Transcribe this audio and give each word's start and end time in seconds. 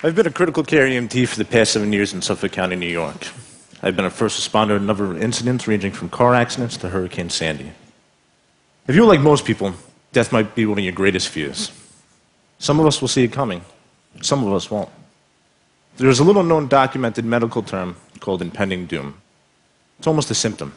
I've 0.00 0.14
been 0.14 0.28
a 0.28 0.30
critical 0.30 0.62
care 0.62 0.86
EMT 0.86 1.26
for 1.26 1.38
the 1.38 1.44
past 1.44 1.72
seven 1.72 1.92
years 1.92 2.14
in 2.14 2.22
Suffolk 2.22 2.52
County, 2.52 2.76
New 2.76 2.86
York. 2.86 3.26
I've 3.82 3.96
been 3.96 4.04
a 4.04 4.10
first 4.10 4.40
responder 4.40 4.76
in 4.76 4.82
a 4.82 4.86
number 4.86 5.04
of 5.04 5.20
incidents 5.20 5.66
ranging 5.66 5.90
from 5.90 6.08
car 6.08 6.36
accidents 6.36 6.76
to 6.76 6.88
Hurricane 6.88 7.30
Sandy. 7.30 7.72
If 8.86 8.94
you're 8.94 9.08
like 9.08 9.18
most 9.18 9.44
people, 9.44 9.74
death 10.12 10.30
might 10.30 10.54
be 10.54 10.66
one 10.66 10.78
of 10.78 10.84
your 10.84 10.92
greatest 10.92 11.30
fears. 11.30 11.72
Some 12.60 12.78
of 12.78 12.86
us 12.86 13.00
will 13.00 13.08
see 13.08 13.24
it 13.24 13.32
coming, 13.32 13.62
some 14.22 14.46
of 14.46 14.52
us 14.52 14.70
won't. 14.70 14.88
There's 15.96 16.20
a 16.20 16.24
little 16.24 16.44
known 16.44 16.68
documented 16.68 17.24
medical 17.24 17.64
term 17.64 17.96
called 18.20 18.40
impending 18.40 18.86
doom. 18.86 19.20
It's 19.98 20.06
almost 20.06 20.30
a 20.30 20.34
symptom. 20.36 20.74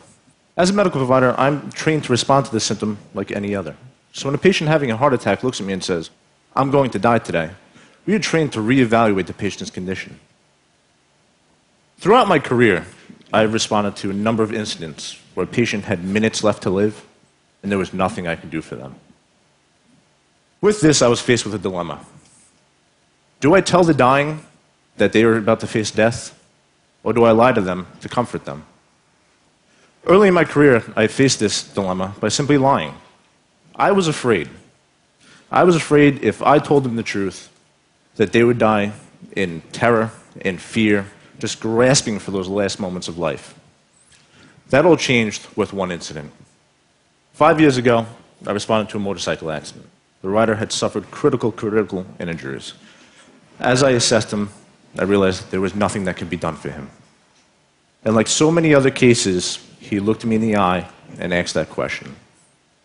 As 0.58 0.72
a 0.72 0.74
medical 0.74 1.00
provider, 1.00 1.40
I'm 1.40 1.72
trained 1.74 2.06
to 2.06 2.12
respond 2.12 2.48
to 2.48 2.52
this 2.52 2.64
symptom 2.64 2.98
like 3.14 3.32
any 3.32 3.54
other. 3.54 3.76
So 4.14 4.30
when 4.30 4.34
a 4.34 4.40
patient 4.40 4.72
having 4.72 4.90
a 4.90 4.98
heart 4.98 5.14
attack 5.14 5.44
looks 5.44 5.62
at 5.62 5.68
me 5.68 5.74
and 5.74 5.84
says, 5.84 6.10
I'm 6.56 6.72
going 6.72 6.90
to 6.90 6.98
die 6.98 7.20
today, 7.20 7.52
we 8.06 8.16
are 8.16 8.20
trained 8.20 8.54
to 8.54 8.60
reevaluate 8.60 9.28
the 9.28 9.34
patient's 9.34 9.72
condition. 9.72 10.20
Throughout 12.00 12.28
my 12.28 12.40
career, 12.40 12.86
I've 13.32 13.54
responded 13.54 13.96
to 13.98 14.10
a 14.10 14.14
number 14.14 14.44
of 14.44 14.54
incidents 14.54 15.20
where 15.36 15.44
a 15.44 15.48
patient 15.48 15.86
had 15.86 16.04
minutes 16.04 16.44
left 16.44 16.64
to 16.64 16.70
live 16.70 17.06
and 17.62 17.72
there 17.72 17.80
was 17.80 17.94
nothing 17.94 18.28
I 18.28 18.36
could 18.36 18.50
do 18.50 18.62
for 18.62 18.76
them. 18.76 18.96
With 20.62 20.82
this, 20.82 21.02
I 21.02 21.08
was 21.08 21.22
faced 21.22 21.46
with 21.46 21.54
a 21.56 21.60
dilemma. 21.60 22.06
Do 23.40 23.54
I 23.56 23.62
tell 23.62 23.84
the 23.84 23.94
dying 23.94 24.46
that 24.98 25.14
they 25.14 25.24
are 25.24 25.38
about 25.38 25.60
to 25.62 25.68
face 25.68 25.92
death, 25.92 26.38
or 27.04 27.14
do 27.14 27.24
I 27.24 27.32
lie 27.32 27.54
to 27.54 27.62
them 27.62 27.88
to 28.02 28.10
comfort 28.10 28.46
them? 28.46 28.66
Early 30.06 30.28
in 30.28 30.34
my 30.34 30.44
career, 30.44 30.84
I 30.96 31.08
faced 31.08 31.40
this 31.40 31.64
dilemma 31.64 32.16
by 32.20 32.30
simply 32.30 32.58
lying. 32.58 32.96
I 33.76 33.92
was 33.92 34.08
afraid. 34.08 34.50
I 35.52 35.64
was 35.64 35.76
afraid 35.76 36.24
if 36.24 36.42
I 36.42 36.60
told 36.60 36.84
them 36.84 36.96
the 36.96 37.04
truth, 37.04 37.51
that 38.16 38.32
they 38.32 38.44
would 38.44 38.58
die 38.58 38.94
in 39.36 39.62
terror, 39.72 40.12
in 40.42 40.58
fear, 40.58 41.06
just 41.40 41.60
grasping 41.60 42.20
for 42.20 42.32
those 42.32 42.48
last 42.48 42.80
moments 42.80 43.08
of 43.08 43.18
life. 43.18 43.56
That 44.70 44.86
all 44.86 44.98
changed 44.98 45.48
with 45.56 45.74
one 45.74 45.92
incident. 45.92 46.32
Five 47.34 47.60
years 47.60 47.78
ago, 47.78 48.06
I 48.46 48.52
responded 48.52 48.92
to 48.92 48.98
a 48.98 49.00
motorcycle 49.00 49.52
accident. 49.52 49.88
The 50.22 50.30
rider 50.30 50.56
had 50.56 50.72
suffered 50.72 51.10
critical, 51.12 51.52
critical 51.52 52.06
injuries. 52.20 52.74
As 53.60 53.84
I 53.84 53.92
assessed 53.92 54.32
him, 54.32 54.50
I 54.98 55.04
realized 55.04 55.52
there 55.52 55.62
was 55.62 55.76
nothing 55.76 56.06
that 56.06 56.18
could 56.18 56.30
be 56.30 56.38
done 56.38 56.56
for 56.56 56.70
him. 56.70 56.90
And 58.04 58.16
like 58.16 58.28
so 58.28 58.52
many 58.52 58.74
other 58.74 58.92
cases, 58.92 59.66
he 59.80 60.00
looked 60.00 60.26
me 60.26 60.36
in 60.36 60.42
the 60.42 60.58
eye 60.58 60.88
and 61.20 61.34
asked 61.34 61.54
that 61.54 61.70
question 61.70 62.16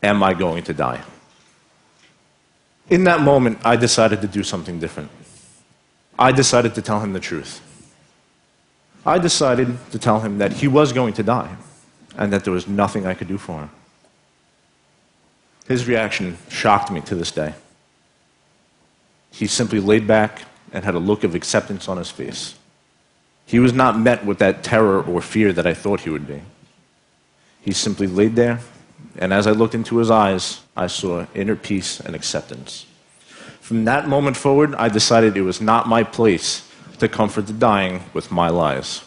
Am 0.02 0.22
I 0.22 0.34
going 0.34 0.64
to 0.64 0.74
die? 0.74 1.02
In 2.88 3.04
that 3.04 3.20
moment, 3.20 3.58
I 3.64 3.76
decided 3.76 4.20
to 4.20 4.28
do 4.28 4.42
something 4.42 4.78
different. 4.78 5.10
I 6.18 6.32
decided 6.32 6.74
to 6.76 6.82
tell 6.82 7.00
him 7.00 7.12
the 7.12 7.20
truth. 7.20 7.60
I 9.04 9.18
decided 9.18 9.76
to 9.90 9.98
tell 9.98 10.20
him 10.20 10.38
that 10.38 10.52
he 10.52 10.68
was 10.68 10.92
going 10.92 11.14
to 11.14 11.22
die 11.22 11.56
and 12.16 12.32
that 12.32 12.44
there 12.44 12.52
was 12.52 12.66
nothing 12.66 13.06
I 13.06 13.14
could 13.14 13.28
do 13.28 13.38
for 13.38 13.60
him. 13.60 13.70
His 15.68 15.86
reaction 15.86 16.38
shocked 16.48 16.90
me 16.90 17.00
to 17.02 17.14
this 17.14 17.30
day. 17.30 17.54
He 19.30 19.46
simply 19.46 19.80
laid 19.80 20.06
back 20.06 20.42
and 20.72 20.84
had 20.84 20.94
a 20.94 20.98
look 20.98 21.24
of 21.24 21.34
acceptance 21.34 21.88
on 21.88 21.98
his 21.98 22.10
face. 22.10 22.54
He 23.46 23.58
was 23.58 23.72
not 23.72 23.98
met 23.98 24.24
with 24.24 24.38
that 24.38 24.64
terror 24.64 25.02
or 25.02 25.20
fear 25.20 25.52
that 25.52 25.66
I 25.66 25.74
thought 25.74 26.00
he 26.00 26.10
would 26.10 26.26
be. 26.26 26.42
He 27.60 27.72
simply 27.72 28.06
laid 28.06 28.36
there, 28.36 28.60
and 29.18 29.32
as 29.32 29.46
I 29.46 29.52
looked 29.52 29.74
into 29.74 29.98
his 29.98 30.10
eyes, 30.10 30.60
I 30.76 30.86
saw 30.86 31.26
inner 31.34 31.56
peace 31.56 32.00
and 32.00 32.14
acceptance. 32.14 32.86
From 33.60 33.84
that 33.84 34.08
moment 34.08 34.36
forward, 34.36 34.74
I 34.74 34.88
decided 34.88 35.36
it 35.36 35.42
was 35.42 35.60
not 35.60 35.88
my 35.88 36.04
place 36.04 36.68
to 36.98 37.08
comfort 37.08 37.46
the 37.46 37.52
dying 37.52 38.02
with 38.12 38.30
my 38.30 38.48
lies. 38.48 39.02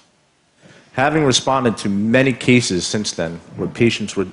Having 0.93 1.23
responded 1.23 1.77
to 1.77 1.89
many 1.89 2.33
cases 2.33 2.85
since 2.85 3.13
then 3.13 3.39
where 3.55 3.69
patients 3.69 4.15
were 4.15 4.27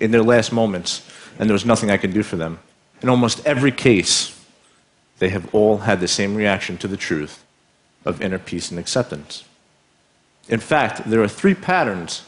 in 0.00 0.10
their 0.10 0.22
last 0.22 0.52
moments 0.52 1.08
and 1.38 1.48
there 1.48 1.54
was 1.54 1.64
nothing 1.64 1.90
I 1.90 1.96
could 1.96 2.12
do 2.12 2.22
for 2.22 2.36
them, 2.36 2.58
in 3.02 3.08
almost 3.08 3.44
every 3.46 3.72
case, 3.72 4.38
they 5.18 5.28
have 5.28 5.54
all 5.54 5.78
had 5.78 6.00
the 6.00 6.08
same 6.08 6.34
reaction 6.34 6.76
to 6.78 6.88
the 6.88 6.96
truth 6.96 7.44
of 8.04 8.20
inner 8.20 8.38
peace 8.38 8.70
and 8.70 8.80
acceptance. 8.80 9.44
In 10.48 10.60
fact, 10.60 11.08
there 11.08 11.22
are 11.22 11.28
three 11.28 11.54
patterns 11.54 12.22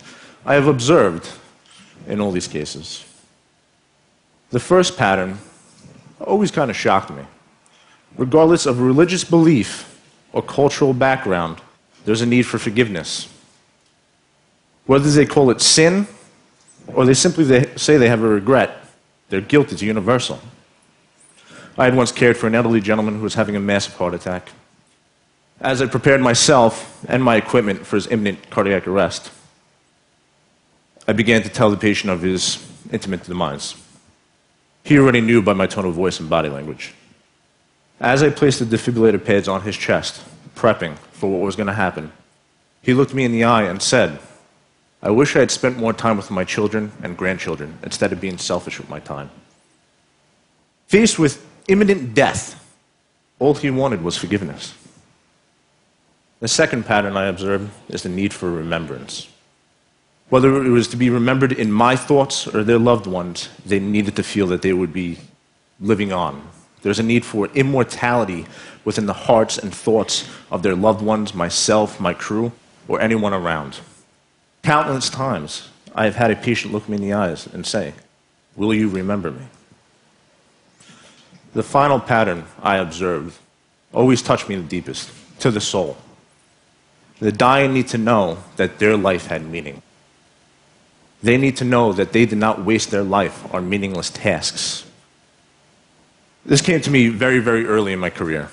I 0.46 0.54
have 0.54 0.68
observed 0.68 1.28
in 2.06 2.20
all 2.20 2.30
these 2.30 2.48
cases. 2.48 3.04
The 4.50 4.60
first 4.60 4.96
pattern 4.96 5.38
always 6.20 6.50
kind 6.50 6.70
of 6.70 6.76
shocked 6.76 7.10
me. 7.10 7.22
Regardless 8.16 8.66
of 8.66 8.80
religious 8.80 9.24
belief 9.24 10.00
or 10.32 10.42
cultural 10.42 10.92
background, 10.92 11.60
there's 12.04 12.20
a 12.20 12.26
need 12.26 12.42
for 12.42 12.58
forgiveness. 12.58 13.28
Whether 14.86 15.10
they 15.10 15.26
call 15.26 15.50
it 15.50 15.60
sin 15.60 16.06
or 16.88 17.04
they 17.04 17.14
simply 17.14 17.44
say 17.76 17.96
they 17.96 18.08
have 18.08 18.22
a 18.22 18.28
regret, 18.28 18.76
their 19.30 19.40
guilt 19.40 19.72
is 19.72 19.82
universal. 19.82 20.40
I 21.76 21.86
had 21.86 21.96
once 21.96 22.12
cared 22.12 22.36
for 22.36 22.46
an 22.46 22.54
elderly 22.54 22.80
gentleman 22.80 23.16
who 23.16 23.22
was 23.22 23.34
having 23.34 23.56
a 23.56 23.60
massive 23.60 23.94
heart 23.94 24.14
attack. 24.14 24.50
As 25.60 25.82
I 25.82 25.86
prepared 25.86 26.20
myself 26.20 27.04
and 27.08 27.24
my 27.24 27.36
equipment 27.36 27.86
for 27.86 27.96
his 27.96 28.06
imminent 28.06 28.50
cardiac 28.50 28.86
arrest, 28.86 29.32
I 31.06 31.12
began 31.12 31.42
to 31.42 31.48
tell 31.48 31.70
the 31.70 31.76
patient 31.76 32.10
of 32.10 32.22
his 32.22 32.66
intimate 32.90 33.24
demise. 33.24 33.74
He 34.84 34.98
already 34.98 35.20
knew 35.20 35.42
by 35.42 35.52
my 35.52 35.66
tone 35.66 35.84
of 35.84 35.94
voice 35.94 36.20
and 36.20 36.30
body 36.30 36.48
language. 36.48 36.94
As 38.00 38.22
I 38.22 38.30
placed 38.30 38.58
the 38.58 38.64
defibrillator 38.64 39.24
pads 39.24 39.48
on 39.48 39.62
his 39.62 39.76
chest, 39.76 40.24
prepping 40.54 40.96
for 41.12 41.30
what 41.30 41.40
was 41.40 41.56
going 41.56 41.66
to 41.66 41.74
happen, 41.74 42.12
he 42.82 42.94
looked 42.94 43.14
me 43.14 43.24
in 43.24 43.32
the 43.32 43.44
eye 43.44 43.62
and 43.62 43.80
said, 43.80 44.18
I 45.02 45.10
wish 45.10 45.36
I 45.36 45.40
had 45.40 45.50
spent 45.50 45.76
more 45.76 45.92
time 45.92 46.16
with 46.16 46.30
my 46.30 46.44
children 46.44 46.92
and 47.02 47.16
grandchildren 47.16 47.78
instead 47.82 48.12
of 48.12 48.20
being 48.20 48.38
selfish 48.38 48.78
with 48.78 48.88
my 48.88 49.00
time. 49.00 49.30
Faced 50.86 51.18
with 51.18 51.44
imminent 51.68 52.14
death, 52.14 52.60
all 53.38 53.54
he 53.54 53.70
wanted 53.70 54.02
was 54.02 54.16
forgiveness. 54.16 54.74
The 56.40 56.48
second 56.48 56.84
pattern 56.84 57.16
I 57.16 57.26
observed 57.26 57.70
is 57.88 58.02
the 58.02 58.08
need 58.08 58.32
for 58.32 58.50
remembrance. 58.50 59.28
Whether 60.34 60.64
it 60.64 60.70
was 60.70 60.88
to 60.88 60.96
be 60.96 61.10
remembered 61.10 61.52
in 61.52 61.70
my 61.70 61.94
thoughts 61.94 62.48
or 62.48 62.64
their 62.64 62.76
loved 62.76 63.06
ones, 63.06 63.50
they 63.64 63.78
needed 63.78 64.16
to 64.16 64.24
feel 64.24 64.48
that 64.48 64.62
they 64.62 64.72
would 64.72 64.92
be 64.92 65.18
living 65.78 66.12
on. 66.12 66.48
There's 66.82 66.98
a 66.98 67.04
need 67.04 67.24
for 67.24 67.46
immortality 67.54 68.46
within 68.84 69.06
the 69.06 69.12
hearts 69.12 69.58
and 69.58 69.72
thoughts 69.72 70.28
of 70.50 70.64
their 70.64 70.74
loved 70.74 71.02
ones, 71.02 71.34
myself, 71.34 72.00
my 72.00 72.14
crew, 72.14 72.50
or 72.88 73.00
anyone 73.00 73.32
around. 73.32 73.78
Countless 74.64 75.08
times, 75.08 75.68
I 75.94 76.06
have 76.06 76.16
had 76.16 76.32
a 76.32 76.34
patient 76.34 76.74
look 76.74 76.88
me 76.88 76.96
in 76.96 77.02
the 77.02 77.12
eyes 77.12 77.46
and 77.46 77.64
say, 77.64 77.94
Will 78.56 78.74
you 78.74 78.88
remember 78.88 79.30
me? 79.30 79.46
The 81.52 81.62
final 81.62 82.00
pattern 82.00 82.46
I 82.60 82.78
observed 82.78 83.38
always 83.92 84.20
touched 84.20 84.48
me 84.48 84.56
the 84.56 84.64
deepest, 84.64 85.12
to 85.38 85.52
the 85.52 85.60
soul. 85.60 85.96
The 87.20 87.30
dying 87.30 87.72
need 87.72 87.86
to 87.90 87.98
know 87.98 88.38
that 88.56 88.80
their 88.80 88.96
life 88.96 89.28
had 89.28 89.46
meaning. 89.46 89.80
They 91.24 91.38
need 91.38 91.56
to 91.56 91.64
know 91.64 91.94
that 91.94 92.12
they 92.12 92.26
did 92.26 92.36
not 92.36 92.66
waste 92.66 92.90
their 92.90 93.02
life 93.02 93.54
on 93.54 93.70
meaningless 93.70 94.10
tasks. 94.10 94.84
This 96.44 96.60
came 96.60 96.82
to 96.82 96.90
me 96.90 97.08
very, 97.08 97.38
very 97.38 97.64
early 97.64 97.94
in 97.94 97.98
my 97.98 98.10
career. 98.10 98.50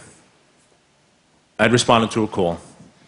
I'd 1.60 1.74
responded 1.74 2.12
to 2.12 2.24
a 2.24 2.30
call. 2.30 2.60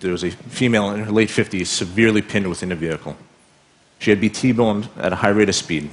There 0.02 0.12
was 0.12 0.26
a 0.26 0.32
female 0.32 0.92
in 0.92 1.06
her 1.06 1.12
late 1.14 1.30
50s 1.30 1.68
severely 1.68 2.22
pinned 2.22 2.50
within 2.50 2.74
a 2.74 2.76
vehicle. 2.76 3.16
She 4.00 4.10
had 4.10 4.20
been 4.20 4.32
T-boned 4.32 4.90
at 4.98 5.14
a 5.14 5.16
high 5.16 5.30
rate 5.30 5.48
of 5.48 5.56
speed. 5.56 5.90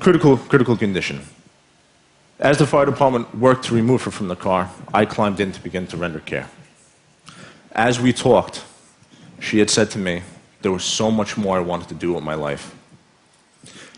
Critical, 0.00 0.38
critical 0.38 0.76
condition. 0.76 1.20
As 2.40 2.58
the 2.58 2.66
fire 2.66 2.86
department 2.86 3.32
worked 3.32 3.64
to 3.66 3.76
remove 3.76 4.02
her 4.02 4.10
from 4.10 4.26
the 4.26 4.34
car, 4.34 4.72
I 4.92 5.04
climbed 5.04 5.38
in 5.38 5.52
to 5.52 5.62
begin 5.62 5.86
to 5.86 5.96
render 5.96 6.18
care. 6.18 6.50
As 7.70 8.00
we 8.00 8.12
talked, 8.12 8.64
she 9.38 9.60
had 9.60 9.70
said 9.70 9.92
to 9.92 9.98
me, 9.98 10.22
there 10.62 10.72
was 10.72 10.84
so 10.84 11.10
much 11.10 11.36
more 11.36 11.56
I 11.56 11.60
wanted 11.60 11.88
to 11.88 11.94
do 11.94 12.12
with 12.12 12.24
my 12.24 12.34
life. 12.34 12.74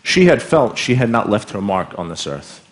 She 0.03 0.25
had 0.25 0.41
felt 0.41 0.77
she 0.77 0.95
had 0.95 1.09
not 1.09 1.29
left 1.29 1.51
her 1.51 1.61
mark 1.61 1.97
on 1.97 2.09
this 2.09 2.25
earth. 2.27 2.65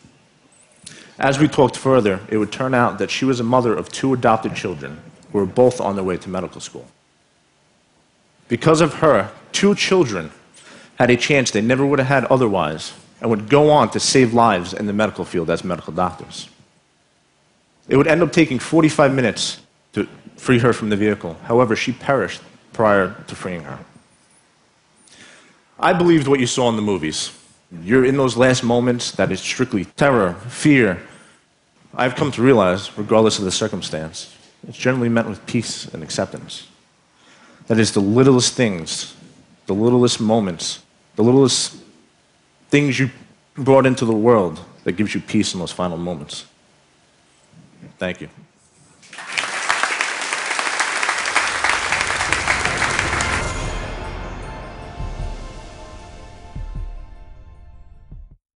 As 1.19 1.39
we 1.39 1.47
talked 1.47 1.75
further, 1.75 2.21
it 2.29 2.37
would 2.37 2.51
turn 2.51 2.73
out 2.73 2.99
that 2.99 3.09
she 3.09 3.25
was 3.25 3.39
a 3.39 3.43
mother 3.43 3.73
of 3.75 3.89
two 3.89 4.13
adopted 4.13 4.55
children 4.55 5.01
who 5.31 5.39
were 5.39 5.45
both 5.45 5.81
on 5.81 5.95
their 5.95 6.03
way 6.03 6.17
to 6.17 6.29
medical 6.29 6.61
school. 6.61 6.87
Because 8.47 8.81
of 8.81 8.95
her, 8.95 9.31
two 9.51 9.75
children 9.75 10.31
had 10.97 11.09
a 11.09 11.17
chance 11.17 11.51
they 11.51 11.61
never 11.61 11.85
would 11.85 11.99
have 11.99 12.07
had 12.07 12.25
otherwise 12.25 12.93
and 13.19 13.29
would 13.29 13.49
go 13.49 13.69
on 13.69 13.89
to 13.91 13.99
save 13.99 14.33
lives 14.33 14.73
in 14.73 14.85
the 14.85 14.93
medical 14.93 15.25
field 15.25 15.49
as 15.49 15.63
medical 15.63 15.93
doctors. 15.93 16.49
It 17.89 17.97
would 17.97 18.07
end 18.07 18.21
up 18.21 18.31
taking 18.31 18.59
45 18.59 19.13
minutes 19.13 19.59
to 19.93 20.07
free 20.35 20.59
her 20.59 20.73
from 20.73 20.89
the 20.89 20.95
vehicle. 20.95 21.35
However, 21.43 21.75
she 21.75 21.91
perished 21.91 22.41
prior 22.77 23.15
to 23.27 23.35
freeing 23.35 23.63
her. 23.63 23.79
I 25.79 25.93
believed 25.93 26.27
what 26.27 26.39
you 26.39 26.45
saw 26.45 26.69
in 26.69 26.75
the 26.75 26.81
movies. 26.93 27.31
You're 27.83 28.05
in 28.05 28.17
those 28.17 28.37
last 28.37 28.63
moments 28.63 29.11
that 29.13 29.31
is 29.31 29.39
strictly 29.41 29.85
terror, 29.85 30.35
fear, 30.47 31.01
I've 31.95 32.15
come 32.15 32.31
to 32.33 32.41
realize, 32.43 32.95
regardless 32.95 33.39
of 33.39 33.45
the 33.45 33.51
circumstance, 33.51 34.31
it's 34.67 34.77
generally 34.77 35.09
met 35.09 35.27
with 35.27 35.43
peace 35.47 35.87
and 35.91 36.03
acceptance. 36.03 36.67
That 37.65 37.79
is 37.79 37.93
the 37.93 37.99
littlest 37.99 38.53
things, 38.53 39.15
the 39.65 39.73
littlest 39.73 40.21
moments, 40.21 40.83
the 41.15 41.23
littlest 41.23 41.75
things 42.69 42.99
you 42.99 43.09
brought 43.55 43.87
into 43.87 44.05
the 44.05 44.13
world 44.13 44.59
that 44.83 44.91
gives 44.91 45.15
you 45.15 45.21
peace 45.21 45.55
in 45.55 45.59
those 45.59 45.71
final 45.71 45.97
moments. 45.97 46.45
Thank 47.97 48.21
you. 48.21 48.29